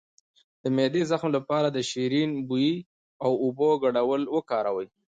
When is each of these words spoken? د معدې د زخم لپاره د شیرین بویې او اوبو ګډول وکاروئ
د 0.61 0.63
معدې 0.75 1.01
د 1.05 1.09
زخم 1.11 1.29
لپاره 1.37 1.67
د 1.71 1.77
شیرین 1.89 2.31
بویې 2.49 2.75
او 3.25 3.31
اوبو 3.43 3.69
ګډول 3.83 4.21
وکاروئ 4.35 4.87